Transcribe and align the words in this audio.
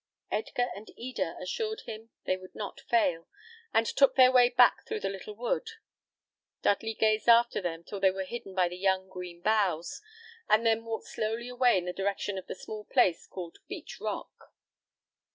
Edgar 0.31 0.69
and 0.75 0.89
Eda 0.97 1.37
assured 1.39 1.81
him 1.81 2.09
they 2.23 2.35
would 2.35 2.55
not 2.55 2.81
fail, 2.89 3.27
and 3.71 3.85
took 3.85 4.15
their 4.15 4.31
way 4.31 4.49
back 4.49 4.83
through 4.83 4.99
the 5.01 5.09
little 5.11 5.35
wood. 5.35 5.67
Dudley 6.63 6.95
gazed 6.95 7.29
after 7.29 7.61
them 7.61 7.83
till 7.83 7.99
they 7.99 8.09
were 8.09 8.23
hidden 8.23 8.55
by 8.55 8.67
the 8.67 8.77
young 8.79 9.07
green 9.09 9.41
boughs, 9.43 10.01
and 10.49 10.65
then 10.65 10.85
walked 10.85 11.05
slowly 11.05 11.49
away 11.49 11.77
in 11.77 11.85
the 11.85 11.93
direction 11.93 12.39
of 12.39 12.47
the 12.47 12.55
small 12.55 12.83
place 12.83 13.27
called 13.27 13.59
Beach 13.67 13.99
Rock. 14.01 14.33